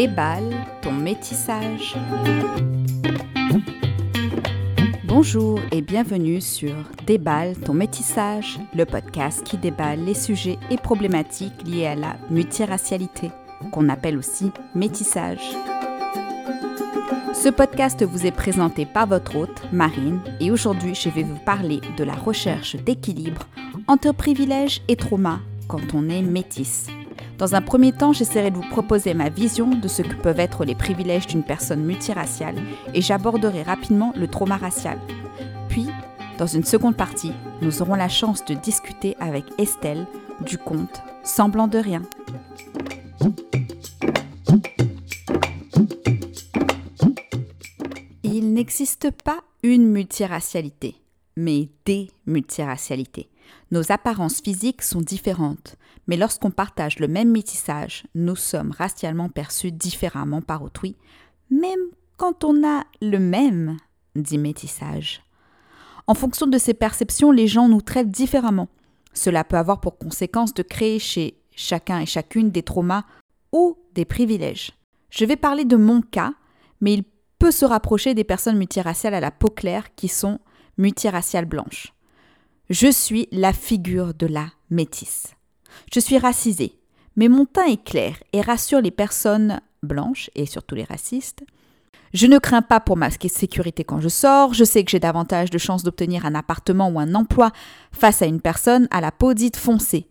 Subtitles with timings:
[0.00, 1.94] Déballe ton métissage.
[5.04, 6.72] Bonjour et bienvenue sur
[7.06, 13.30] Déballe ton métissage, le podcast qui déballe les sujets et problématiques liés à la multiracialité,
[13.72, 15.42] qu'on appelle aussi métissage.
[17.34, 21.82] Ce podcast vous est présenté par votre hôte, Marine, et aujourd'hui je vais vous parler
[21.98, 23.46] de la recherche d'équilibre
[23.86, 26.86] entre privilèges et trauma quand on est métisse.
[27.40, 30.66] Dans un premier temps, j'essaierai de vous proposer ma vision de ce que peuvent être
[30.66, 32.56] les privilèges d'une personne multiraciale
[32.92, 34.98] et j'aborderai rapidement le trauma racial.
[35.70, 35.86] Puis,
[36.36, 40.06] dans une seconde partie, nous aurons la chance de discuter avec Estelle
[40.42, 42.02] du conte Semblant de rien.
[48.22, 50.94] Il n'existe pas une multiracialité,
[51.40, 53.30] mais des multiracialités.
[53.70, 55.76] Nos apparences physiques sont différentes,
[56.06, 60.96] mais lorsqu'on partage le même métissage, nous sommes racialement perçus différemment par autrui,
[61.50, 61.80] même
[62.16, 63.78] quand on a le même,
[64.14, 65.22] dit métissage.
[66.06, 68.68] En fonction de ces perceptions, les gens nous traitent différemment.
[69.14, 73.04] Cela peut avoir pour conséquence de créer chez chacun et chacune des traumas
[73.52, 74.72] ou des privilèges.
[75.08, 76.34] Je vais parler de mon cas,
[76.80, 77.04] mais il
[77.38, 80.38] peut se rapprocher des personnes multiraciales à la peau claire qui sont
[80.80, 81.92] multiraciales blanches.
[82.68, 85.34] Je suis la figure de la métisse.
[85.92, 86.78] Je suis racisée,
[87.16, 91.44] mais mon teint est clair et rassure les personnes blanches et surtout les racistes.
[92.12, 95.50] Je ne crains pas pour ma sécurité quand je sors, je sais que j'ai davantage
[95.50, 97.52] de chances d'obtenir un appartement ou un emploi
[97.92, 100.08] face à une personne à la peau dite foncée.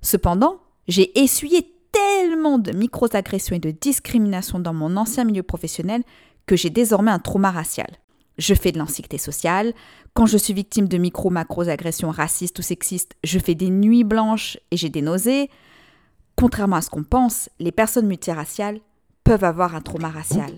[0.00, 6.02] Cependant, j'ai essuyé tellement de micro-agressions et de discriminations dans mon ancien milieu professionnel
[6.46, 7.98] que j'ai désormais un trauma racial.
[8.40, 9.74] Je fais de l'anxiété sociale,
[10.14, 14.78] quand je suis victime de micro-macro-agressions racistes ou sexistes, je fais des nuits blanches et
[14.78, 15.50] j'ai des nausées.
[16.36, 18.80] Contrairement à ce qu'on pense, les personnes multiraciales
[19.24, 20.52] peuvent avoir un trauma racial.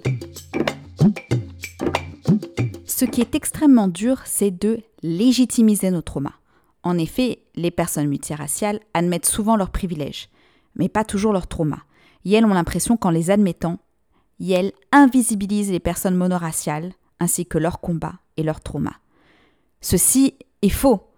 [2.87, 6.39] Ce qui est extrêmement dur, c'est de légitimiser nos traumas.
[6.85, 10.29] En effet, les personnes multiraciales admettent souvent leurs privilèges,
[10.77, 11.83] mais pas toujours leurs traumas.
[12.25, 13.81] Et elles ont l'impression qu'en les admettant,
[14.41, 18.97] elles invisibilisent les personnes monoraciales ainsi que leurs combats et leurs traumas.
[19.81, 21.09] Ceci est faux.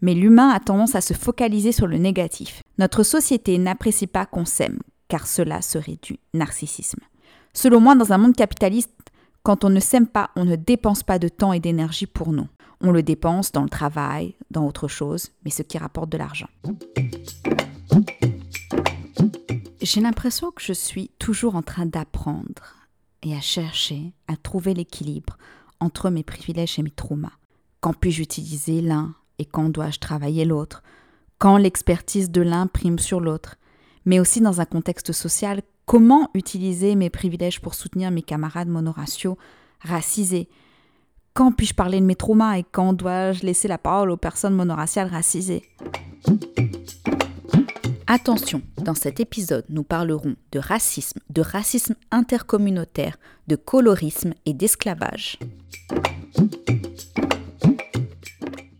[0.00, 2.62] Mais l'humain a tendance à se focaliser sur le négatif.
[2.78, 4.78] Notre société n'apprécie pas qu'on s'aime,
[5.08, 7.00] car cela serait du narcissisme.
[7.52, 8.92] Selon moi, dans un monde capitaliste,
[9.42, 12.46] quand on ne s'aime pas, on ne dépense pas de temps et d'énergie pour nous.
[12.80, 16.48] On le dépense dans le travail, dans autre chose, mais ce qui rapporte de l'argent.
[19.82, 22.77] J'ai l'impression que je suis toujours en train d'apprendre
[23.22, 25.36] et à chercher à trouver l'équilibre
[25.80, 27.32] entre mes privilèges et mes traumas.
[27.80, 30.82] Quand puis-je utiliser l'un et quand dois-je travailler l'autre?
[31.38, 33.56] Quand l'expertise de l'un prime sur l'autre?
[34.04, 39.38] Mais aussi dans un contexte social, comment utiliser mes privilèges pour soutenir mes camarades monoraciaux
[39.80, 40.48] racisés?
[41.34, 45.08] Quand puis-je parler de mes traumas et quand dois-je laisser la parole aux personnes monoraciales
[45.08, 45.62] racisées?
[48.10, 55.38] Attention, dans cet épisode, nous parlerons de racisme, de racisme intercommunautaire, de colorisme et d'esclavage.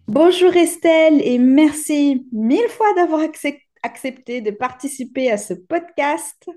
[0.07, 3.21] Bonjour Estelle et merci mille fois d'avoir
[3.83, 6.49] accepté de participer à ce podcast.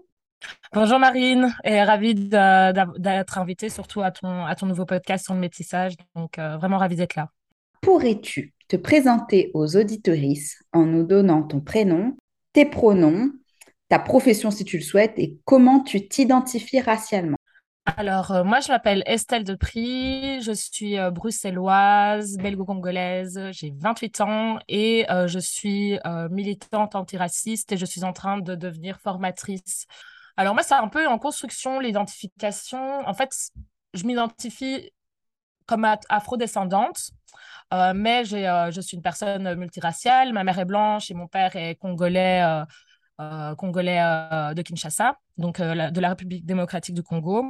[0.73, 5.41] Bonjour Marine et ravie d'être invitée surtout à ton, à ton nouveau podcast sur le
[5.41, 5.95] métissage.
[6.15, 7.27] Donc euh, vraiment ravie d'être là.
[7.81, 12.15] Pourrais-tu te présenter aux auditorices en nous donnant ton prénom,
[12.53, 13.31] tes pronoms,
[13.89, 17.37] ta profession si tu le souhaites et comment tu t'identifies racialement
[17.97, 24.59] alors, euh, moi, je m'appelle Estelle Depri, je suis euh, bruxelloise, belgo-congolaise, j'ai 28 ans
[24.67, 25.97] et euh, je suis
[26.29, 29.87] militante antiraciste et je suis en train de devenir formatrice.
[30.37, 33.07] Alors, moi, c'est un peu en construction, l'identification.
[33.07, 33.31] En fait,
[33.95, 34.91] je m'identifie
[35.71, 37.11] comme afrodescendante,
[37.71, 40.33] mais je suis une personne multiraciale.
[40.33, 42.43] Ma mère est blanche et mon père est congolais
[43.21, 47.45] euh, congolais euh, de Kinshasa, donc euh, de la République démocratique du Congo.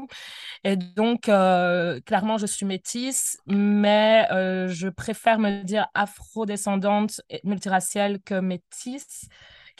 [0.65, 9.27] Et donc, clairement, je suis métisse, mais je préfère me dire afro-descendante multiraciale que métisse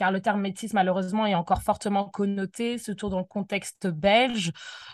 [0.02, 4.52] car le terme métisse, malheureusement, est encore fortement connoté, surtout dans le contexte belge.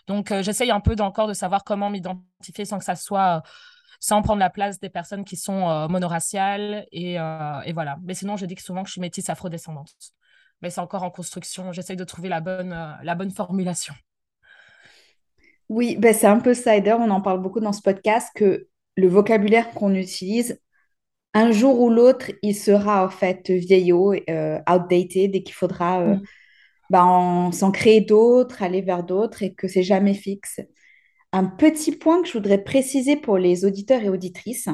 [0.07, 3.41] Donc, j'essaye un peu encore de savoir comment m'identifier sans que ça soit
[4.01, 6.85] sans prendre la place des personnes qui sont monoraciales.
[6.91, 7.97] Et, et, voilà.
[8.03, 9.95] Mais sinon, je dis que souvent je suis métisse afro-descendante
[10.61, 11.71] mais c'est encore en construction.
[11.71, 13.93] J'essaye de trouver la bonne, euh, la bonne formulation.
[15.69, 16.75] Oui, ben c'est un peu ça.
[16.77, 20.59] on en parle beaucoup dans ce podcast que le vocabulaire qu'on utilise,
[21.37, 26.15] un jour ou l'autre, il sera en fait vieillot, euh, outdated, et qu'il faudra euh,
[26.15, 26.21] mm.
[26.89, 30.59] bah, s'en créer d'autres, aller vers d'autres et que c'est jamais fixe.
[31.31, 34.69] Un petit point que je voudrais préciser pour les auditeurs et auditrices,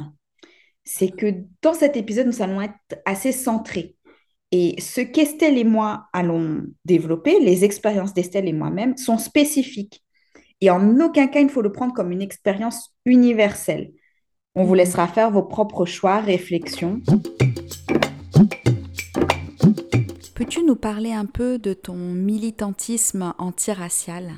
[0.86, 2.74] c'est que dans cet épisode, nous allons être
[3.06, 3.98] assez centrés.
[4.51, 10.01] Et ce qu'Estelle et moi allons développer, les expériences d'Estelle et moi-même, sont spécifiques.
[10.62, 13.92] Et en aucun cas, il faut le prendre comme une expérience universelle.
[14.56, 17.02] On vous laissera faire vos propres choix, réflexions.
[20.36, 24.32] Peux-tu nous parler un peu de ton militantisme antiracial?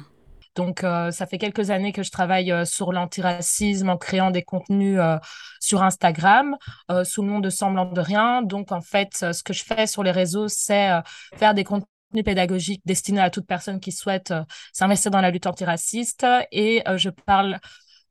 [0.56, 4.42] Donc, euh, ça fait quelques années que je travaille euh, sur l'antiracisme en créant des
[4.42, 5.18] contenus euh,
[5.60, 6.56] sur Instagram
[7.04, 8.42] sous le nom de Semblant de Rien.
[8.42, 10.92] Donc, en fait, ce que je fais sur les réseaux, c'est
[11.36, 11.88] faire des contenus
[12.24, 14.34] pédagogiques destinés à toute personne qui souhaite
[14.72, 16.26] s'investir dans la lutte antiraciste.
[16.54, 17.60] Et je parle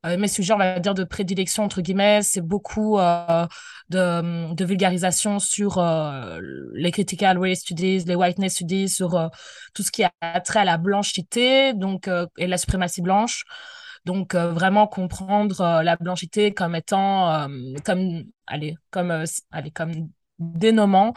[0.05, 3.47] euh, mes sujets, on va dire, de prédilection, entre guillemets, c'est beaucoup euh,
[3.89, 6.41] de, vulgarisation sur euh,
[6.75, 9.31] les critical race studies, les whiteness studies, sur
[9.73, 13.45] tout ce qui a trait à la blanchité donc, et la suprématie blanche.
[14.05, 17.49] Donc, vraiment comprendre la blanchité comme étant,
[17.85, 21.15] comme, allez, comme, allez, comme dénommant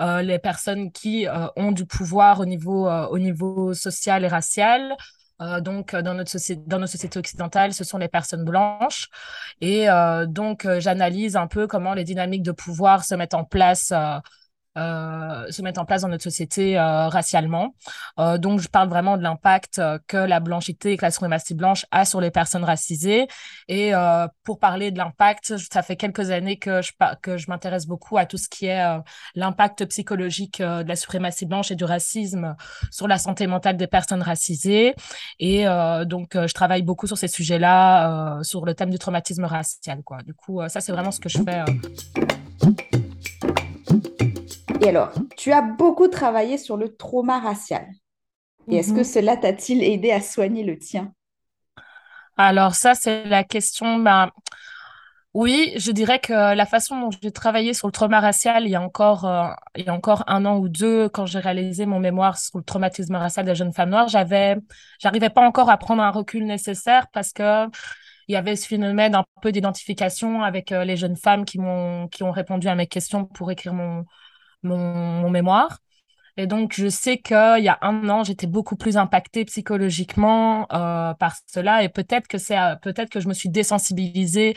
[0.00, 1.26] les personnes qui
[1.56, 4.96] ont du pouvoir au niveau, au niveau social et racial,
[5.40, 9.08] euh, donc, euh, dans, notre société, dans nos sociétés occidentales, ce sont les personnes blanches.
[9.60, 13.92] Et euh, donc, j'analyse un peu comment les dynamiques de pouvoir se mettent en place
[14.78, 17.74] euh, se mettre en place dans notre société euh, racialement.
[18.20, 21.86] Euh, donc, je parle vraiment de l'impact que la blanchité et que la suprématie blanche
[21.90, 23.26] a sur les personnes racisées.
[23.68, 23.92] Et
[24.44, 28.26] pour parler de l'impact, ça fait quelques années que je, que je m'intéresse beaucoup à
[28.26, 28.82] tout ce qui est
[29.34, 32.56] l'impact psychologique de la suprématie blanche et du racisme
[32.90, 34.94] sur la santé mentale des personnes racisées.
[35.38, 35.64] Et
[36.06, 40.02] donc, je travaille beaucoup sur ces sujets-là, sur le thème du traumatisme racial.
[40.24, 41.64] Du coup, ça, c'est vraiment ce que je fais.
[44.80, 47.86] Et alors, tu as beaucoup travaillé sur le trauma racial.
[48.68, 49.04] Et est-ce que mhm.
[49.04, 51.12] cela t'a-t-il aidé à soigner le tien?
[52.36, 53.98] Alors ça, c'est la question.
[53.98, 54.30] Ben,
[55.34, 58.74] oui, je dirais que la façon dont j'ai travaillé sur le trauma racial il y
[58.74, 62.00] a encore, euh, il y a encore un an ou deux, quand j'ai réalisé mon
[62.00, 64.56] mémoire sur le traumatisme racial des jeunes femmes noires, j'avais,
[64.98, 67.66] j'arrivais pas encore à prendre un recul nécessaire parce que
[68.28, 72.08] il y avait ce phénomène un peu d'identification avec euh, les jeunes femmes qui m'ont,
[72.08, 74.04] qui ont répondu à mes questions pour écrire mon,
[74.62, 75.78] mon, mémoire.
[76.36, 81.12] Et donc, je sais qu'il y a un an, j'étais beaucoup plus impactée psychologiquement euh,
[81.14, 81.82] par cela.
[81.82, 84.56] Et peut-être que c'est, euh, peut-être que je me suis désensibilisée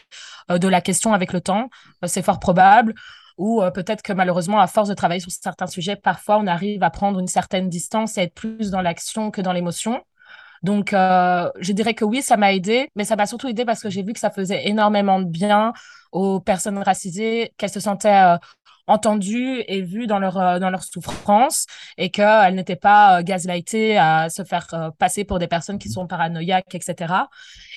[0.51, 1.69] euh, de la question avec le temps.
[2.05, 2.93] c'est fort probable.
[3.37, 6.91] Ou peut-être que malheureusement, à force de travailler sur certains sujets, parfois on arrive à
[6.91, 10.03] prendre une certaine distance et être plus dans l'action que dans l'émotion.
[10.61, 13.89] Donc, je dirais que oui, ça m'a aidé, mais ça m'a surtout aidé parce que
[13.89, 15.73] j'ai vu que ça faisait énormément de bien
[16.11, 18.37] aux personnes racisées, qu'elles se sentaient
[18.87, 21.65] entendues et vues dans leur, euh, dans leur souffrance
[21.97, 25.89] et qu'elles n'étaient pas euh, gaslightées à se faire euh, passer pour des personnes qui
[25.89, 27.13] sont paranoïaques, etc.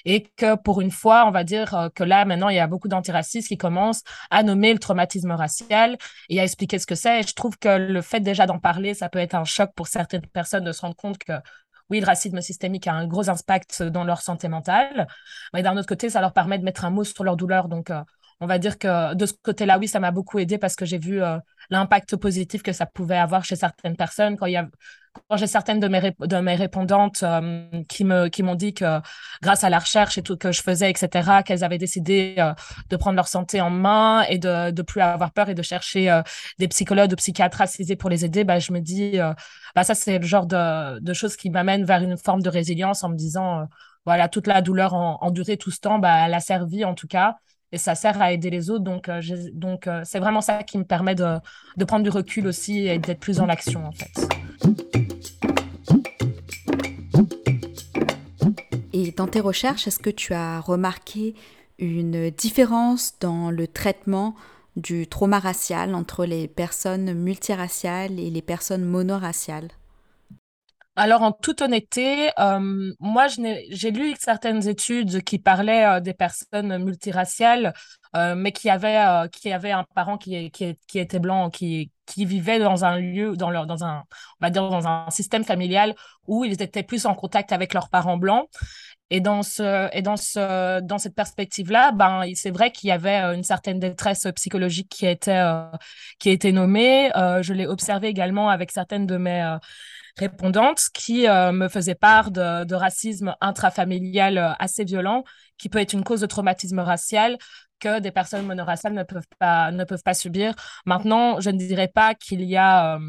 [0.04, 2.88] Et que pour une fois, on va dire que là, maintenant, il y a beaucoup
[2.88, 5.96] d'antiracistes qui commencent à nommer le traumatisme racial
[6.28, 7.20] et à expliquer ce que c'est.
[7.20, 9.88] Et je trouve que le fait déjà d'en parler, ça peut être un choc pour
[9.88, 11.32] certaines personnes de se rendre compte que
[11.90, 15.06] oui, le racisme systémique a un gros impact dans leur santé mentale,
[15.54, 17.68] mais d'un autre côté, ça leur permet de mettre un mot sur leur douleur.
[17.68, 17.92] Donc,
[18.40, 20.98] on va dire que de ce côté-là, oui, ça m'a beaucoup aidé parce que j'ai
[20.98, 21.38] vu euh,
[21.70, 24.36] l'impact positif que ça pouvait avoir chez certaines personnes.
[24.36, 24.46] Quand,
[25.30, 29.00] quand j'ai certaines de mes, de mes répondantes euh, qui, me, qui m'ont dit que
[29.42, 32.52] grâce à la recherche et tout que je faisais, etc., qu'elles avaient décidé euh,
[32.90, 36.20] de prendre leur santé en main et de ne plus avoir peur et de chercher
[36.58, 39.18] des psychologues ou psychiatres assisés pour les aider, bah, je me dis,
[39.74, 43.02] bah, ça, c'est le genre de, de choses qui m'amènent vers une forme de résilience
[43.02, 43.66] en me disant,
[44.04, 47.36] voilà, toute la douleur endurée tout ce temps, bah, elle a servi en tout cas
[47.76, 48.84] et ça sert à aider les autres.
[48.84, 49.20] Donc, euh,
[49.86, 51.36] euh, c'est vraiment ça qui me permet de,
[51.76, 54.26] de prendre du recul aussi et d'être plus dans l'action, en fait.
[58.94, 61.34] Et dans tes recherches, est-ce que tu as remarqué
[61.78, 64.34] une différence dans le traitement
[64.76, 69.68] du trauma racial entre les personnes multiraciales et les personnes monoraciales?
[70.98, 76.82] Alors, en toute honnêteté, euh, moi, j'ai lu certaines études qui parlaient euh, des personnes
[76.82, 77.74] multiraciales,
[78.16, 82.24] euh, mais qui avaient, qui avaient un parent qui, qui, qui était blanc, qui, qui
[82.24, 84.04] vivait dans un lieu, dans, leur, dans, un,
[84.40, 85.94] on va dire dans un système familial
[86.26, 88.48] où ils étaient plus en contact avec leurs parents blancs.
[89.10, 93.18] Et dans, ce, et dans, ce, dans cette perspective-là, ben, c'est vrai qu'il y avait
[93.34, 95.44] une certaine détresse psychologique qui était,
[96.18, 97.10] qui a été nommée.
[97.14, 99.58] je l'ai observé également avec certaines de mes
[100.16, 105.24] répondantes qui euh, me faisaient part de, racisme intrafamilial euh, assez violent
[105.58, 107.38] qui peut être une cause de traumatisme racial
[107.78, 110.54] que des personnes monoraciales ne peuvent pas, ne peuvent pas subir.
[110.86, 113.00] Maintenant, je ne dirais pas qu'il y a, euh,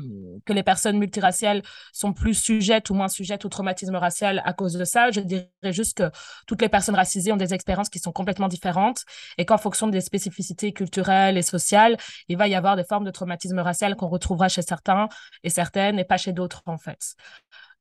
[0.46, 1.62] que les personnes multiraciales
[1.94, 5.12] sont plus sujettes ou moins sujettes au traumatisme racial à cause de ça.
[5.12, 6.12] Je dirais juste que
[6.48, 9.04] toutes les personnes racisées ont des expériences qui sont complètement différentes
[9.38, 11.98] et qu'en fonction des spécificités culturelles et sociales,
[12.28, 15.08] il va y avoir des formes de traumatisme racial qu'on retrouvera chez certains
[15.44, 16.97] et certaines et pas chez d'autres, en fait.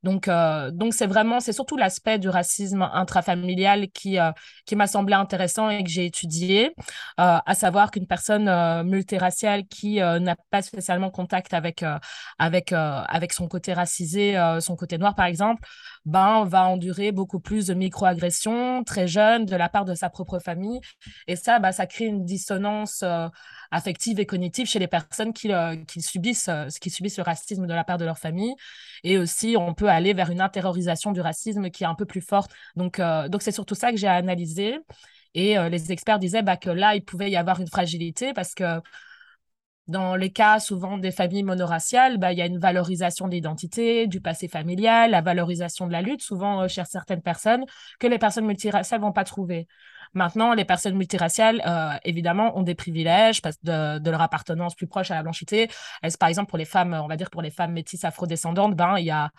[0.03, 4.31] Donc, euh, donc c'est vraiment, c'est surtout l'aspect du racisme intrafamilial qui, euh,
[4.65, 6.67] qui m'a semblé intéressant et que j'ai étudié,
[7.19, 8.49] euh, à savoir qu'une personne
[8.85, 11.85] multiraciale qui n'a pas spécialement contact avec,
[12.39, 15.67] avec, avec son côté racisé, son côté noir par exemple,
[16.07, 20.39] ben, va endurer beaucoup plus de microagressions très jeune de la part de sa propre
[20.39, 20.81] famille.
[21.27, 23.05] Et ça, ben, ça crée une dissonance
[23.71, 25.51] affective et cognitive chez les personnes qui,
[25.87, 28.55] qui, subissent, qui subissent le racisme de la part de leur famille.
[29.05, 32.21] Et aussi, on peut aller vers une intériorisation du racisme qui est un peu plus
[32.21, 32.51] forte.
[32.77, 34.79] Donc, euh, donc c'est surtout ça que j'ai analysé.
[35.35, 38.55] Et euh, les experts disaient bah, que là, il pouvait y avoir une fragilité parce
[38.55, 38.81] que
[39.89, 44.07] dans les cas souvent des familles monoraciales, bah, il y a une valorisation de l'identité,
[44.07, 47.65] du passé familial, la valorisation de la lutte, souvent euh, chez certaines personnes,
[48.01, 49.69] que les personnes multiraciales vont pas trouver.
[50.15, 55.15] Maintenant, les personnes multiraciales, euh, évidemment, ont des privilèges de, leur appartenance plus proche à
[55.15, 55.69] la blanchité.
[56.19, 59.07] par exemple, pour les femmes, on va dire pour les femmes métisses afrodescendantes, ben, il
[59.07, 59.31] y a,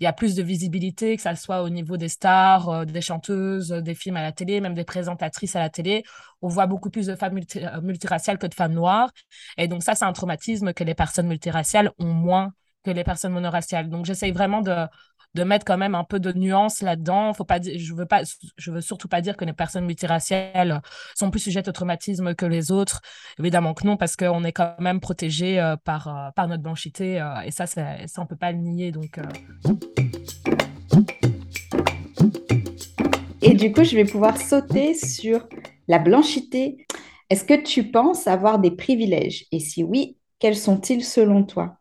[0.00, 3.70] y a plus de visibilité, que ça soit au niveau des stars, euh, des chanteuses,
[3.70, 6.04] des films à la télé, même des présentatrices à la télé.
[6.42, 9.10] On voit beaucoup plus de femmes euh, multiraciales que de femmes noires.
[9.56, 12.52] Et donc, ça, c'est un traumatisme que les personnes multiraciales ont moins
[12.84, 13.90] que les personnes monoraciales.
[13.90, 14.86] Donc, j'essaye vraiment de,
[15.34, 17.32] de mettre quand même un peu de nuance là-dedans.
[17.32, 18.22] Faut pas, je veux pas,
[18.56, 20.82] je veux surtout pas dire que les personnes multiraciales
[21.14, 23.00] sont plus sujettes au traumatisme que les autres.
[23.38, 27.20] Évidemment que non, parce qu'on est quand même protégé euh, par, euh, par notre blanchité
[27.20, 28.92] euh, et ça, ça, on peut pas le nier.
[28.92, 29.20] Donc.
[33.42, 35.48] Et du coup, je vais pouvoir sauter sur
[35.88, 36.86] la blanchité.
[37.30, 39.46] Est-ce que tu penses avoir des privilèges?
[39.52, 41.79] Et si oui, quels sont-ils selon toi?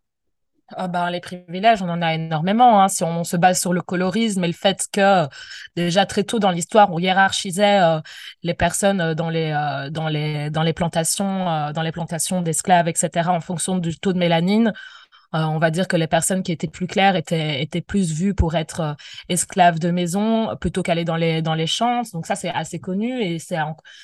[0.75, 2.81] Ah ben, les privilèges, on en a énormément.
[2.81, 2.87] Hein.
[2.87, 5.27] Si on, se base sur le colorisme et le fait que
[5.75, 7.99] déjà très tôt dans l'histoire, on hiérarchisait euh,
[8.43, 12.87] les personnes euh, dans les, euh, dans les, dans les plantations, dans les plantations d'esclaves,
[12.87, 14.73] etc., en fonction du taux de mélanine.
[15.35, 18.33] Euh, on va dire que les personnes qui étaient plus claires étaient, étaient plus vues
[18.33, 18.93] pour être euh,
[19.29, 22.01] esclaves de maison plutôt qu'aller dans les, dans les champs.
[22.13, 23.57] Donc ça, c'est assez connu et c'est,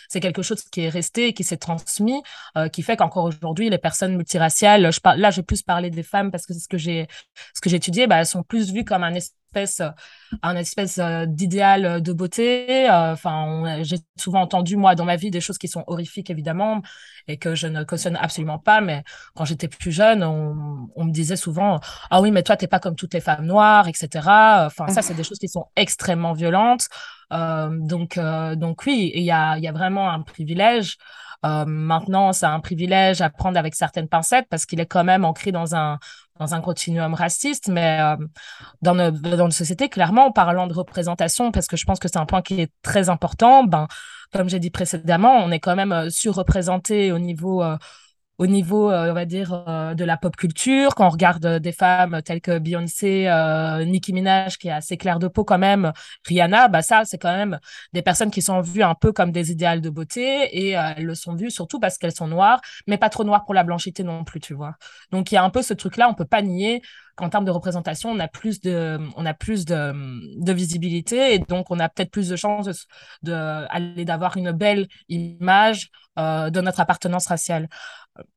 [0.09, 2.21] c'est quelque chose qui est resté qui s'est transmis,
[2.57, 5.89] euh, qui fait qu'encore aujourd'hui, les personnes multiraciales, je parle, là, je vais plus parler
[5.89, 7.07] des femmes parce que c'est ce que j'ai,
[7.53, 9.13] ce que étudié, bah, elles sont plus vues comme un
[10.41, 12.87] un espèce d'idéal de beauté.
[12.89, 16.81] Enfin, j'ai souvent entendu, moi, dans ma vie, des choses qui sont horrifiques, évidemment,
[17.27, 18.81] et que je ne cautionne absolument pas.
[18.81, 19.03] Mais
[19.35, 22.95] quand j'étais plus jeune, on, me disait souvent Ah oui, mais toi, t'es pas comme
[22.95, 24.65] toutes les femmes noires, etc.
[24.65, 26.87] Enfin, ça, c'est des choses qui sont extrêmement violentes.
[27.33, 30.97] Euh, donc, euh, donc oui, il y a, y a vraiment un privilège.
[31.45, 35.25] Euh, maintenant, c'est un privilège à prendre avec certaines pincettes parce qu'il est quand même
[35.25, 35.99] ancré dans un,
[36.39, 38.17] dans un continuum raciste, mais euh,
[38.81, 42.07] dans, nos, dans notre société, clairement, en parlant de représentation, parce que je pense que
[42.07, 43.87] c'est un point qui est très important, ben,
[44.33, 47.77] comme j'ai dit précédemment, on est quand même euh, surreprésenté au niveau euh,
[48.37, 51.59] au niveau, euh, on va dire, euh, de la pop culture, quand on regarde euh,
[51.59, 53.29] des femmes telles que Beyoncé,
[53.85, 55.91] Nicki Minaj, qui est assez claire de peau quand même,
[56.25, 57.59] Rihanna, bah ça, c'est quand même
[57.93, 61.15] des personnes qui sont vues un peu comme des idéales de beauté et elles le
[61.15, 64.23] sont vues surtout parce qu'elles sont noires, mais pas trop noires pour la blanchité non
[64.23, 64.75] plus, tu vois.
[65.11, 66.81] Donc il y a un peu ce truc-là, on peut pas nier
[67.15, 71.71] qu'en termes de représentation, on a plus de, on a plus de, visibilité et donc
[71.71, 72.87] on a peut-être plus de chances
[73.23, 77.67] de, d'avoir une belle image de notre appartenance raciale.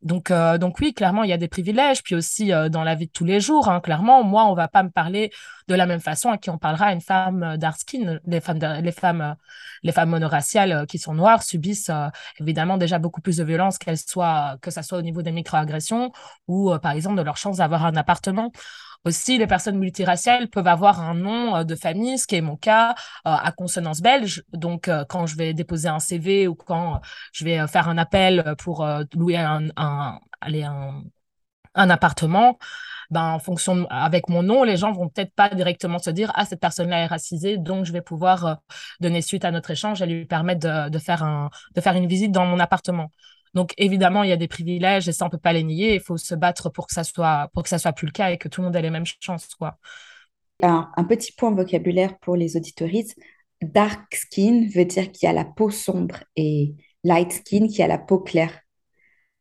[0.03, 2.03] Donc, euh, donc oui, clairement, il y a des privilèges.
[2.03, 4.69] Puis aussi euh, dans la vie de tous les jours, hein, clairement, moi, on va
[4.69, 5.31] pas me parler
[5.69, 8.19] de la même façon à qui on parlera à une femme euh, dark skin.
[8.27, 9.37] Les femmes, les femmes,
[9.83, 11.91] les femmes monoraciales qui sont noires subissent
[12.41, 16.13] évidemment déjà beaucoup plus de violence qu'elles soient, que ça soit au niveau des microagressions
[16.49, 18.51] ou par exemple de leur chance d'avoir un appartement.
[19.05, 22.57] Aussi, les personnes multiraciales peuvent avoir un nom euh, de famille, ce qui est mon
[22.57, 24.43] cas, euh, à consonance belge.
[24.53, 27.01] Donc, euh, quand je vais déposer un CV ou quand
[27.33, 31.03] je vais faire un appel pour louer un, un, un,
[31.75, 32.59] un appartement,
[33.11, 36.45] ben, en fonction avec mon nom, les gens vont peut-être pas directement se dire ah
[36.45, 38.59] cette personne-là est racisée, donc je vais pouvoir
[39.01, 42.07] donner suite à notre échange et lui permettre de, de, faire un de faire une
[42.07, 43.11] visite dans mon appartement.
[43.55, 45.95] Donc évidemment, il y a des privilèges et ça on peut pas les nier.
[45.95, 48.31] Il faut se battre pour que ça soit pour que ça soit plus le cas
[48.31, 49.79] et que tout le monde ait les mêmes chances, quoi.
[50.63, 53.19] Un, un petit point vocabulaire pour les auditoristes.
[53.63, 56.75] Dark skin veut dire qu'il y a la peau sombre et
[57.05, 58.53] light skin qui a la peau claire.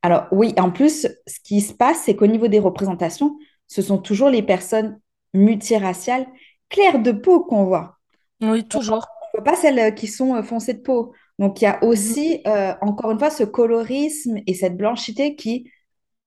[0.01, 3.37] Alors oui, en plus, ce qui se passe, c'est qu'au niveau des représentations,
[3.67, 4.99] ce sont toujours les personnes
[5.33, 6.27] multiraciales
[6.69, 7.97] claires de peau qu'on voit.
[8.41, 11.13] Oui, toujours vois pas celles qui sont foncées de peau.
[11.39, 11.83] Donc, il y a Mhm.
[11.83, 12.41] aussi,
[12.81, 15.71] encore une fois, ce colorisme et cette blanchité qui,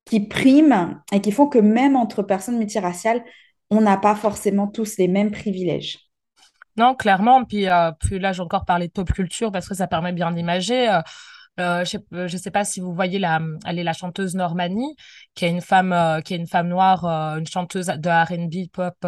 [0.07, 3.25] qui priment et qui font que même entre personnes multiraciales,
[3.71, 5.99] on n'a pas forcément tous les mêmes privilèges.
[6.77, 7.45] Non, clairement.
[7.45, 10.33] Puis, euh, puis là, j'ai encore parlé de pop culture parce que ça permet bien
[10.33, 10.89] d'imager.
[10.89, 11.01] Euh,
[11.61, 14.97] euh, je sais, euh, sais pas si vous voyez la, elle est la chanteuse Normani,
[15.35, 19.07] qui est une femme, euh, qui est une femme noire, une chanteuse de R&B pop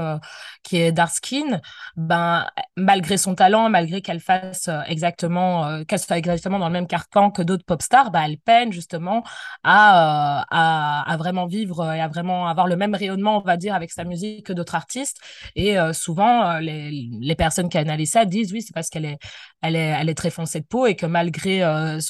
[0.62, 1.60] qui est dark skin.
[1.96, 7.30] Ben, malgré son talent, malgré qu'elle fasse exactement, qu'elle soit exactement dans le même carcan
[7.30, 9.22] que d'autres pop stars, ben, elle peine justement
[9.64, 13.74] à, à, à vraiment vivre et à vraiment avoir le même rayonnement, on va dire,
[13.74, 15.18] avec sa musique que d'autres artistes.
[15.56, 19.18] Et souvent, les, les personnes qui analysent ça disent oui, c'est parce qu'elle est,
[19.62, 22.00] elle est, elle est très foncée de peau et que malgré euh,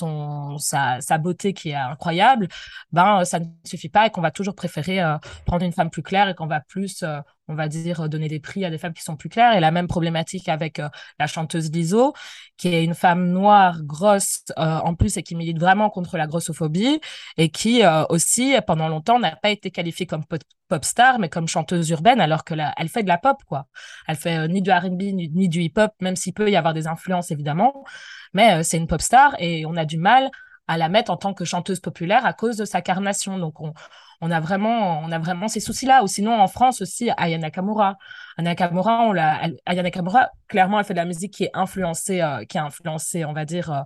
[0.59, 2.49] sa, sa beauté qui est incroyable,
[2.93, 6.03] ben, ça ne suffit pas et qu'on va toujours préférer euh, prendre une femme plus
[6.03, 8.94] claire et qu'on va plus, euh, on va dire, donner des prix à des femmes
[8.94, 9.54] qui sont plus claires.
[9.54, 12.12] Et la même problématique avec euh, la chanteuse Lizzo,
[12.56, 16.26] qui est une femme noire, grosse, euh, en plus, et qui milite vraiment contre la
[16.26, 17.00] grossophobie
[17.37, 20.25] et qui euh, aussi, pendant longtemps, n'a pas été qualifiée comme
[20.68, 23.66] pop, star, mais comme chanteuse urbaine, alors que elle fait de la pop, quoi.
[24.08, 26.75] Elle fait euh, ni du R&B, ni, ni, du hip-hop, même s'il peut y avoir
[26.75, 27.84] des influences, évidemment.
[28.32, 30.30] Mais euh, c'est une pop star et on a du mal
[30.68, 33.38] à la mettre en tant que chanteuse populaire à cause de sa carnation.
[33.38, 33.75] Donc, on,
[34.23, 36.05] on a vraiment, on a vraiment ces soucis-là.
[36.05, 37.99] Ou sinon, en France aussi, Aya Nakamura.
[38.38, 43.25] Aya Nakamura, clairement, elle fait de la musique qui est influencée, euh, qui est influencée,
[43.25, 43.81] on va dire, euh,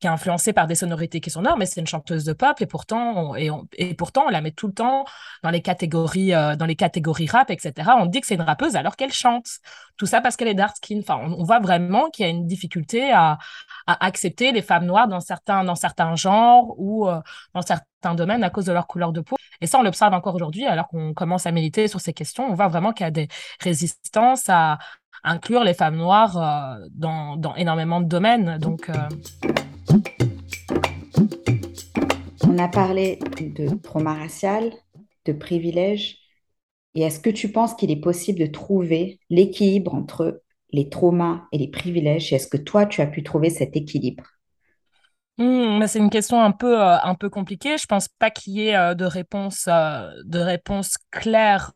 [0.00, 2.60] qui est influencée par des sonorités qui sont noires, mais c'est une chanteuse de pop
[2.62, 5.04] et pourtant, on, et, et, pourtant, on la met tout le temps
[5.42, 7.90] dans les catégories, euh, dans les catégories rap, etc.
[7.98, 9.46] On dit que c'est une rappeuse alors qu'elle chante.
[9.98, 11.00] Tout ça parce qu'elle est dark skin.
[11.00, 13.36] Enfin, on, on voit vraiment qu'il y a une difficulté à,
[13.86, 17.06] à, accepter les femmes noires dans certains, dans certains genres ou
[17.52, 19.36] dans certains domaines à cause de leur couleur de peau.
[19.64, 22.46] Et ça, on l'observe encore aujourd'hui, alors qu'on commence à militer sur ces questions.
[22.46, 23.28] On voit vraiment qu'il y a des
[23.60, 24.76] résistances à
[25.24, 28.58] inclure les femmes noires euh, dans, dans, énormément de domaines.
[28.58, 28.92] Donc, euh...
[32.46, 34.70] On a parlé de trauma racial,
[35.24, 36.18] de privilèges.
[36.94, 40.42] Et est-ce que tu penses qu'il est possible de trouver l'équilibre entre
[40.72, 42.34] les traumas et les privilèges?
[42.34, 44.24] Et est-ce que toi, tu as pu trouver cet équilibre?
[45.36, 47.76] Mmh, c'est une question un peu, euh, un peu compliquée.
[47.76, 51.72] Je pense pas qu'il y ait euh, de réponse, euh, de réponse claire,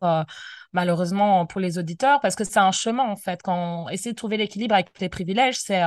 [0.71, 3.41] malheureusement, pour les auditeurs, parce que c'est un chemin, en fait.
[3.43, 5.81] Quand on essaie de trouver l'équilibre avec les privilèges, c'est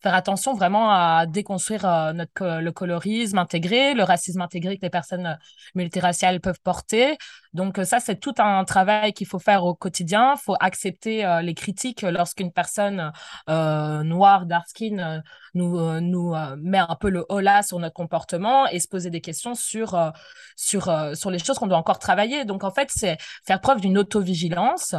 [0.00, 5.38] faire attention vraiment à déconstruire notre, le colorisme intégré, le racisme intégré que les personnes
[5.74, 7.16] multiraciales peuvent porter.
[7.54, 10.34] Donc ça, c'est tout un travail qu'il faut faire au quotidien.
[10.36, 13.12] Il faut accepter euh, les critiques lorsqu'une personne
[13.48, 15.22] euh, noire, dark skin,
[15.54, 19.54] nous, nous met un peu le holà sur notre comportement et se poser des questions
[19.54, 20.12] sur,
[20.56, 22.44] sur, sur les choses qu'on doit encore travailler.
[22.44, 24.94] Donc en fait, c'est faire preuve d'une autovigilance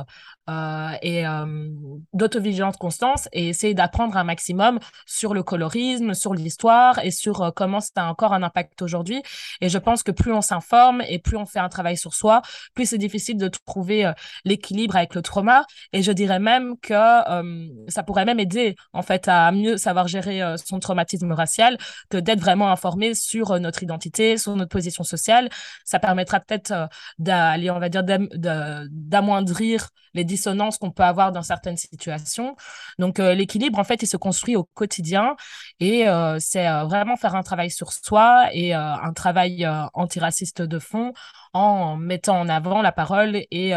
[0.49, 1.69] euh, et euh,
[2.13, 7.51] d'autovigilance constante et essayer d'apprendre un maximum sur le colorisme, sur l'histoire et sur euh,
[7.55, 9.21] comment ça a encore un impact aujourd'hui.
[9.61, 12.38] Et je pense que plus on s'informe et plus on fait un travail sur soi,
[12.73, 14.13] plus c'est difficile de trouver euh,
[14.45, 15.65] l'équilibre avec le trauma.
[15.93, 20.07] Et je dirais même que euh, ça pourrait même aider en fait à mieux savoir
[20.07, 21.77] gérer euh, son traumatisme racial
[22.09, 25.49] que d'être vraiment informé sur notre identité, sur notre position sociale.
[25.85, 31.77] Ça permettra peut-être d'aller, on va dire, d'amoindrir les dissonances qu'on peut avoir dans certaines
[31.77, 32.55] situations.
[32.97, 35.35] Donc euh, l'équilibre, en fait, il se construit au quotidien
[35.79, 40.79] et euh, c'est euh, vraiment faire un travail sur soi et un travail antiraciste de
[40.79, 41.13] fond
[41.53, 43.73] en mettant en avant la parole et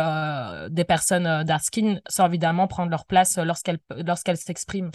[0.71, 1.63] des personnes dark
[2.09, 4.91] sans évidemment prendre leur place lorsqu'elles lorsqu'elles s'expriment.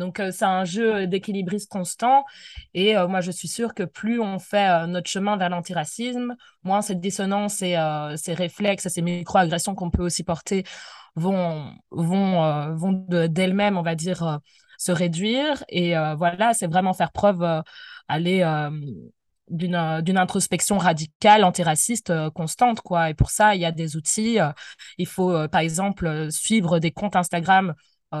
[0.00, 2.24] Donc, euh, c'est un jeu d'équilibriste constant.
[2.74, 6.34] Et euh, moi, je suis sûre que plus on fait euh, notre chemin vers l'antiracisme,
[6.64, 7.76] moins cette dissonance et
[8.16, 10.64] ces réflexes ces micro-agressions qu'on peut aussi porter
[11.16, 14.40] vont, vont, vont d'elles-mêmes, on va dire,
[14.78, 15.62] se réduire.
[15.68, 17.62] Et voilà, c'est vraiment faire preuve,
[18.08, 18.44] aller
[19.48, 19.74] d'une
[20.16, 24.38] introspection radicale antiraciste constante quoi et pour ça il y a des outils
[24.96, 27.74] il faut par exemple suivre des comptes Instagram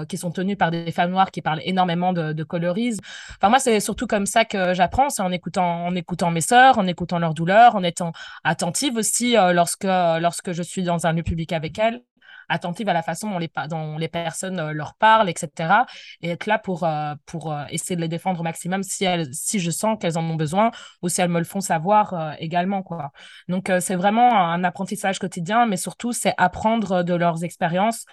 [0.08, 3.00] qui sont tenus par des femmes noires qui parlent énormément de, de colorisme.
[3.36, 6.78] Enfin, moi, c'est surtout comme ça que j'apprends, c'est en écoutant, en écoutant mes sœurs,
[6.78, 8.12] en écoutant leurs douleurs, en étant
[8.44, 12.02] attentive aussi lorsque, lorsque je suis dans un lieu public avec elles
[12.50, 15.84] attentive à la façon dont les, dont les personnes euh, leur parlent, etc.
[16.20, 19.32] Et être là pour, euh, pour euh, essayer de les défendre au maximum si, elles,
[19.32, 22.82] si je sens qu'elles en ont besoin ou si elles me le font savoir également.
[22.82, 23.12] Quoi.
[23.48, 28.04] Donc, c'est vraiment un apprentissage quotidien, mais surtout, c'est apprendre de leurs expériences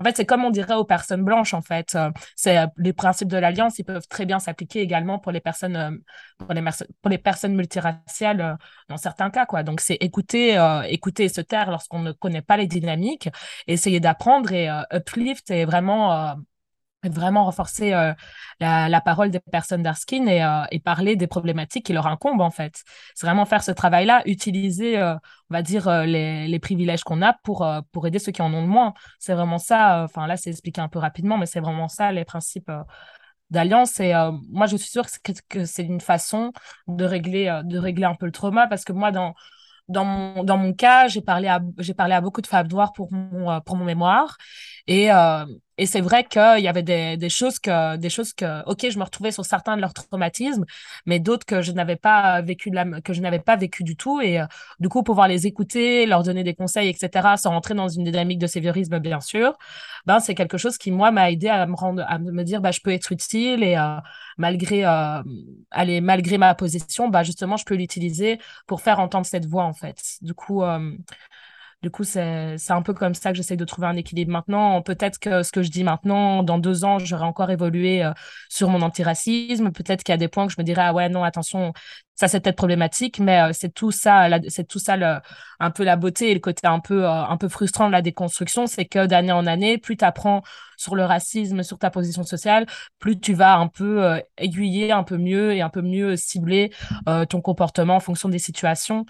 [0.00, 1.94] en fait, c'est comme on dirait aux personnes blanches, en fait.
[1.96, 5.40] Euh, c'est euh, les principes de l'alliance, ils peuvent très bien s'appliquer également pour les
[5.40, 5.90] personnes, euh,
[6.38, 6.62] pour les,
[7.02, 8.58] pour les personnes multiraciales
[8.88, 9.64] dans certains cas, quoi.
[9.64, 10.56] Donc, c'est écouter,
[10.88, 13.28] écouter et se taire lorsqu'on ne connaît pas les dynamiques,
[13.66, 16.36] essayer d'apprendre et uplift et vraiment
[17.04, 18.12] vraiment renforcer euh,
[18.60, 22.50] la, parole des personnes d'Arskin et, euh, et, parler des problématiques qui leur incombent en
[22.50, 22.82] fait.
[23.14, 27.34] C'est vraiment faire ce travail-là, utiliser, euh, on va dire, les, les, privilèges qu'on a
[27.44, 28.94] pour, pour aider ceux qui en ont le moins.
[29.18, 32.24] C'est vraiment ça, enfin là c'est expliqué un peu rapidement, mais c'est vraiment ça les
[32.24, 32.70] principes
[33.50, 34.00] d'alliance.
[34.00, 34.12] Et
[34.50, 35.06] moi je suis sûre
[35.48, 36.52] que, c'est une façon
[36.88, 39.34] de régler, de régler un peu le trauma parce que moi dans
[39.88, 41.60] dans mon, dans mon cas, j'ai parlé, à,
[41.96, 44.36] parlé à beaucoup de femmes noires pour mon, pour mon mémoire.
[44.86, 45.10] Et,
[45.78, 49.04] et c'est vrai qu'il y avait des, choses que, des choses que, ok, je me
[49.04, 50.64] retrouvais sur certains de leurs traumatismes,
[51.06, 52.72] mais d'autres que je n'avais pas vécu,
[53.04, 54.20] que je n'avais pas vécu du tout.
[54.20, 54.46] Et euh,
[54.80, 58.38] du coup, pouvoir les écouter, leur donner des conseils, etc., sans rentrer dans une dynamique
[58.40, 59.56] de sévérisme, bien sûr,
[60.06, 62.72] ben, c'est quelque chose qui, moi, m'a aidé à me rendre, à me dire, bah,
[62.72, 63.96] je peux être utile et euh,
[64.36, 65.22] malgré, euh,
[66.02, 70.16] malgré ma position, bah, justement, je peux l'utiliser pour faire entendre cette voix, en fait.
[70.22, 70.92] Du coup, euh,
[71.80, 74.82] du coup, c'est un peu comme ça que j'essaie de trouver un équilibre maintenant.
[74.82, 78.10] Peut-être que ce que je dis maintenant, dans deux ans, j'aurai encore évolué euh,
[78.48, 79.70] sur mon antiracisme.
[79.70, 81.72] Peut-être qu'il y a des points que je me dirais, ah ouais, non, attention,
[82.16, 85.18] ça c'est peut-être problématique, mais euh, c'est tout ça, c'est tout ça le,
[85.60, 88.02] un peu la beauté et le côté un peu, euh, un peu frustrant de la
[88.02, 90.42] déconstruction, c'est que d'année en année, plus tu apprends
[90.76, 92.66] sur le racisme, sur ta position sociale,
[92.98, 96.72] plus tu vas un peu aiguiller un peu mieux et un peu mieux cibler
[97.28, 99.04] ton comportement en fonction des situations.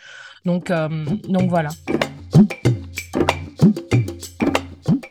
[0.46, 1.68] Donc, donc voilà.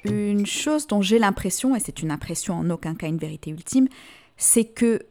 [0.03, 3.87] Une chose dont j'ai l'impression, et c'est une impression en aucun cas une vérité ultime,
[4.37, 5.01] c'est que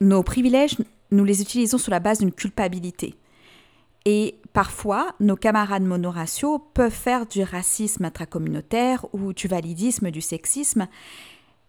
[0.00, 0.76] nos privilèges,
[1.10, 3.14] nous les utilisons sur la base d'une culpabilité.
[4.06, 10.88] Et parfois, nos camarades monoraciaux peuvent faire du racisme intracommunautaire ou du validisme, du sexisme.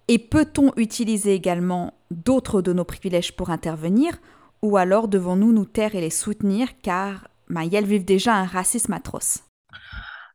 [0.08, 4.18] Et peut-on utiliser également d'autres de nos privilèges pour intervenir
[4.62, 8.94] ou alors devons-nous nous taire et les soutenir car ben, elles vivent déjà un racisme
[8.94, 9.44] atroce?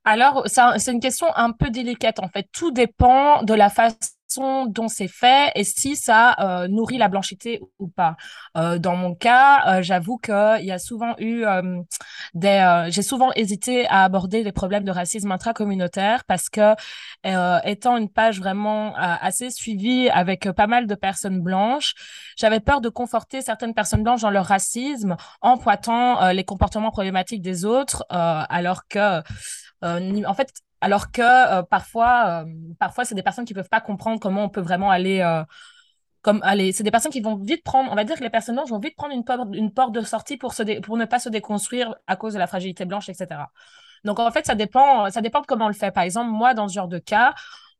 [0.07, 2.47] Alors, c'est une question un peu délicate en fait.
[2.53, 3.97] Tout dépend de la façon
[4.69, 8.17] dont c'est fait et si ça euh, nourrit la blanchité ou pas.
[8.57, 11.45] Euh, dans mon cas, euh, j'avoue qu'il y a souvent eu
[12.35, 12.87] des...
[12.89, 16.75] J'ai souvent hésité à aborder les problèmes de racisme intracommunautaire parce que,
[17.65, 21.95] étant une page vraiment assez suivie avec pas mal de personnes blanches,
[22.37, 27.43] j'avais peur de conforter certaines personnes blanches dans leur racisme en pointant les comportements problématiques
[27.43, 29.23] des autres, alors que
[29.83, 34.21] en fait, alors que euh, parfois, euh, parfois c'est des personnes qui peuvent pas comprendre
[34.21, 35.25] comment on peut vraiment aller
[36.23, 38.57] comme aller c'est des personnes qui vont vite prendre on va dire que les personnes
[38.57, 41.21] blanches vont vite prendre une porte, une porte de sortie pour se pour ne pas
[41.21, 43.43] se déconstruire à cause de la fragilité blanche etc
[44.07, 45.91] donc en fait ça dépend ça dépend de comment on le fait.
[45.91, 47.35] Par exemple moi dans ce genre de cas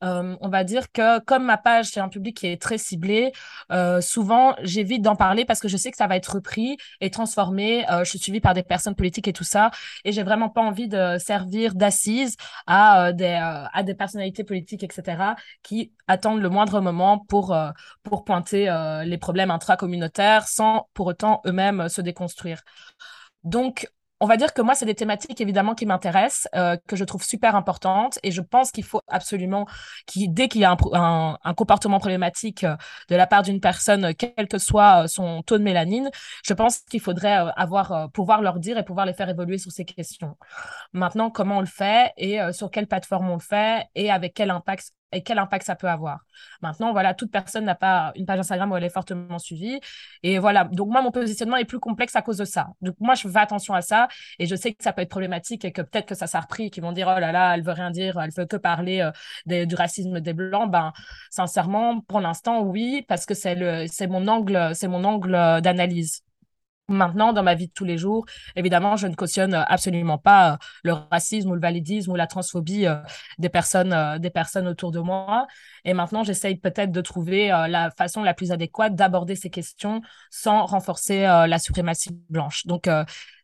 [0.05, 3.33] euh, on va dire que comme ma page, c'est un public qui est très ciblé,
[3.73, 7.11] euh, souvent j'évite d'en parler parce que je sais que ça va être repris et
[7.11, 7.89] transformé.
[7.91, 9.71] Euh, je suis suivie par des personnes politiques et tout ça,
[10.05, 13.39] et j'ai vraiment pas envie de servir d'assise à des
[13.73, 17.57] à des personnalités politiques, etc., qui attendent le moindre moment pour
[18.03, 18.67] pour pointer
[19.05, 22.63] les problèmes intracommunautaires sans pour autant eux-mêmes se déconstruire.
[23.45, 23.89] Donc,
[24.21, 27.23] on va dire que moi, c'est des thématiques évidemment qui m'intéressent, euh, que je trouve
[27.23, 29.67] super importantes, et je pense qu'il faut absolument,
[30.17, 32.77] dès qu'il y a un, comportement problématique euh,
[33.09, 36.11] de la part d'une personne, quel que soit euh, son taux de mélanine,
[36.45, 39.85] je pense qu'il faudrait avoir, pouvoir leur dire et pouvoir les faire évoluer sur ces
[39.85, 40.37] questions.
[40.93, 44.51] Maintenant, comment on le fait et sur quelle plateforme on le fait et avec quel
[44.51, 46.21] impact et quel impact ça peut avoir.
[46.63, 49.81] Maintenant, voilà, toute personne n'a pas une page Instagram où elle est fortement suivie.
[50.23, 52.69] Et voilà, donc moi, mon positionnement est plus complexe à cause de ça.
[52.83, 55.65] Donc moi, je fais attention à ça et je sais que ça peut être problématique
[55.65, 57.73] et que peut-être que ça s'est repris, qu'ils vont dire, oh là là, elle veut
[57.73, 59.11] rien dire, elle veut que parler
[59.47, 60.71] euh, du racisme des Blancs.
[60.71, 60.93] Ben,
[61.31, 63.57] sincèrement, pour l'instant, oui, parce que c'est
[64.07, 66.26] mon angle, c'est mon angle euh, d'analyse.
[66.89, 70.57] Maintenant, dans ma vie de tous les jours, évidemment, je ne cautionne absolument pas euh,
[70.85, 72.95] le racisme ou le validisme ou la transphobie euh,
[73.39, 75.49] des personnes, euh, des personnes autour de moi.
[75.87, 80.67] Et maintenant, j'essaye peut-être de trouver la façon la plus adéquate d'aborder ces questions sans
[80.67, 82.67] renforcer la suprématie blanche.
[82.67, 82.91] Donc,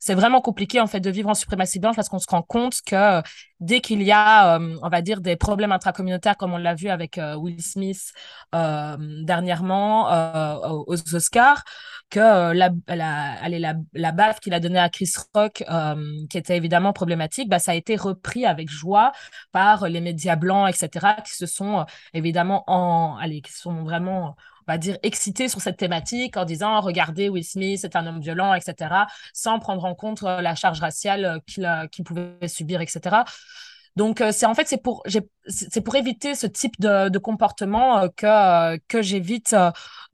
[0.01, 2.81] c'est vraiment compliqué en fait de vivre en suprématie blanche parce qu'on se rend compte
[2.85, 3.23] que
[3.61, 7.19] dès qu'il y a, on va dire, des problèmes intracommunautaires comme on l'a vu avec
[7.39, 8.13] Will Smith
[8.53, 10.09] dernièrement
[10.87, 11.63] aux Oscars,
[12.13, 16.37] que euh, la, la, la, la baffe qu'il a donnée à Chris Rock, euh, qui
[16.37, 19.13] était évidemment problématique, bah, ça a été repris avec joie
[19.51, 21.85] par les médias blancs, etc., qui se sont euh,
[22.33, 26.81] évidemment en, allez, qui sont vraiment on va dire, excités sur cette thématique en disant
[26.81, 31.41] regardez, Will Smith, c'est un homme violent, etc., sans prendre en compte la charge raciale
[31.47, 33.25] qu'il qu'il pouvait subir, etc.
[33.97, 35.03] Donc, c'est en fait, c'est pour,
[35.47, 39.55] c'est pour éviter ce type de, de comportement que, que j'évite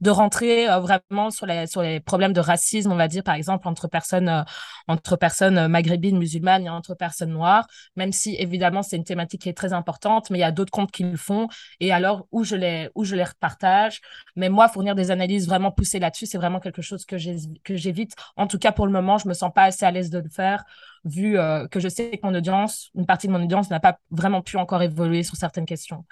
[0.01, 3.67] de rentrer vraiment sur les, sur les problèmes de racisme, on va dire, par exemple,
[3.67, 4.45] entre personnes,
[4.87, 9.49] entre personnes maghrébines, musulmanes et entre personnes noires, même si évidemment c'est une thématique qui
[9.49, 11.47] est très importante, mais il y a d'autres comptes qui le font.
[11.79, 14.01] Et alors, où je les, où je les repartage.
[14.35, 18.15] Mais moi, fournir des analyses vraiment poussées là-dessus, c'est vraiment quelque chose que j'évite.
[18.37, 20.29] En tout cas, pour le moment, je me sens pas assez à l'aise de le
[20.29, 20.63] faire
[21.05, 23.97] vu euh, que je sais que mon audience, une partie de mon audience n'a pas
[24.11, 26.05] vraiment pu encore évoluer sur certaines questions.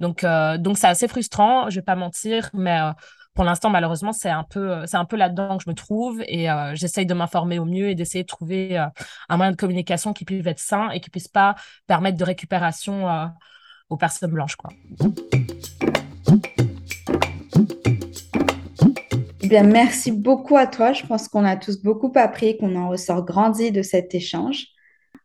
[0.00, 2.92] Donc, euh, donc c'est assez frustrant, je vais pas mentir, mais euh,
[3.34, 6.48] pour l'instant, malheureusement, c'est un peu, c'est un peu là-dedans que je me trouve et
[6.72, 8.78] j'essaye de m'informer au mieux et d'essayer de trouver
[9.28, 11.54] un moyen de communication qui puisse être sain et qui puisse pas
[11.86, 13.30] permettre de récupération
[13.90, 14.70] aux personnes blanches, quoi.
[19.46, 20.92] Eh bien, merci beaucoup à toi.
[20.92, 24.66] Je pense qu'on a tous beaucoup appris, qu'on en ressort grandi de cet échange.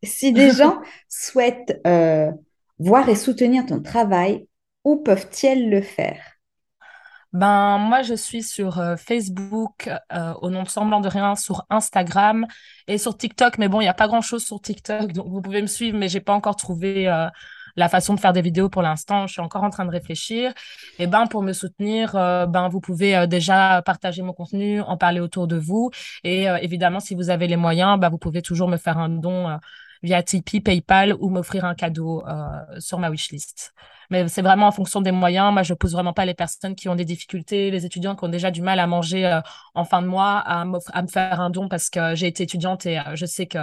[0.04, 0.80] Si des gens
[1.10, 2.30] souhaitent euh,
[2.78, 4.46] voir et soutenir ton travail,
[4.84, 6.22] où peuvent-ils le faire?
[7.34, 11.66] Ben, moi, je suis sur euh, Facebook euh, au nom de Semblant de Rien, sur
[11.72, 12.46] Instagram
[12.88, 13.58] et sur TikTok.
[13.58, 16.10] Mais bon, il n'y a pas grand-chose sur TikTok, donc vous pouvez me suivre, mais
[16.10, 17.08] j'ai pas encore trouvé
[17.76, 19.28] la façon de faire des vidéos pour l'instant.
[19.28, 20.54] Je suis encore en train de réfléchir.
[21.00, 24.98] Et ben pour me soutenir, euh, ben vous pouvez euh, déjà partager mon contenu, en
[24.98, 25.92] parler autour de vous.
[26.24, 29.10] Et euh, évidemment, si vous avez les moyens, ben, vous pouvez toujours me faire un
[29.10, 29.58] don
[30.04, 32.24] via Tipeee, PayPal ou m'offrir un cadeau
[32.80, 33.74] sur ma wishlist.
[34.10, 35.54] Mais c'est vraiment en fonction des moyens.
[35.54, 38.30] Moi, je pousse vraiment pas les personnes qui ont des difficultés, les étudiants qui ont
[38.30, 39.40] déjà du mal à manger
[39.76, 42.86] en fin de mois, à, à me faire un don parce que j'ai été étudiante
[42.88, 43.60] et je sais que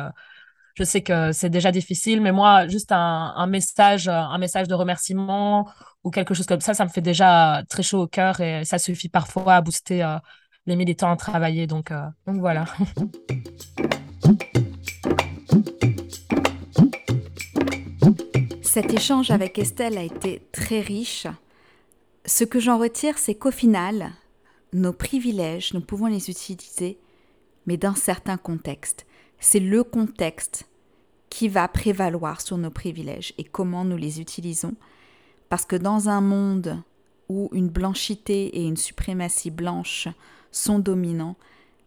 [0.79, 5.69] je sais que c'est déjà difficile, mais moi, juste un, message, un message de remerciement
[6.05, 8.79] ou quelque chose comme ça, ça me fait déjà très chaud au cœur et ça
[8.79, 10.19] suffit parfois à booster euh,
[10.67, 11.67] les militants à travailler.
[11.67, 12.67] Donc, euh, donc voilà.
[18.63, 21.27] Cet échange avec Estelle a été très riche.
[22.25, 24.13] Ce que j'en retire, c'est qu'au final,
[24.73, 27.01] nos privilèges, nous pouvons les utiliser,
[27.67, 29.09] mais dans certains contextes
[29.41, 30.68] c'est le contexte
[31.31, 34.75] qui va prévaloir sur nos privilèges et comment nous les utilisons.
[35.49, 36.83] Parce que dans un monde
[37.29, 40.09] où une blanchité et une suprématie blanche
[40.51, 41.37] sont dominants,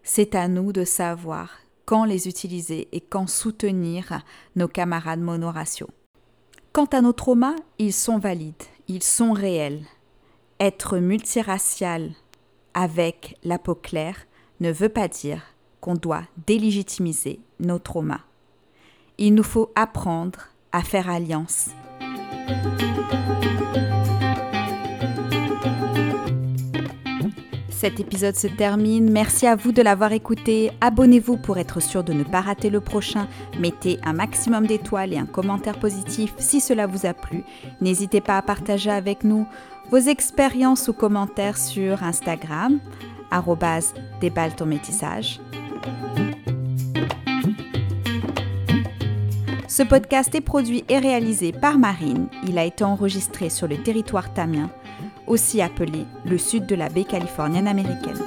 [0.03, 4.21] c'est à nous de savoir quand les utiliser et quand soutenir
[4.55, 5.89] nos camarades monoraciaux.
[6.73, 9.83] Quant à nos traumas, ils sont valides, ils sont réels.
[10.59, 12.11] Être multiracial
[12.73, 14.27] avec la peau claire
[14.59, 15.41] ne veut pas dire
[15.81, 18.21] qu'on doit délégitimiser nos traumas.
[19.23, 20.39] Il nous faut apprendre
[20.71, 21.69] à faire alliance.
[27.69, 29.11] Cet épisode se termine.
[29.11, 30.71] Merci à vous de l'avoir écouté.
[30.81, 33.27] Abonnez-vous pour être sûr de ne pas rater le prochain.
[33.59, 37.43] Mettez un maximum d'étoiles et un commentaire positif si cela vous a plu.
[37.79, 39.45] N'hésitez pas à partager avec nous
[39.91, 42.79] vos expériences ou commentaires sur Instagram,
[44.65, 45.39] métissage.
[49.81, 52.27] Ce podcast est produit et réalisé par Marine.
[52.47, 54.69] Il a été enregistré sur le territoire tamien,
[55.25, 58.21] aussi appelé le sud de la baie californienne américaine.